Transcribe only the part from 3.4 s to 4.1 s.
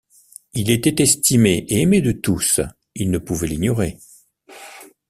l’ignorer.